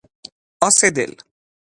[0.67, 1.13] آس دل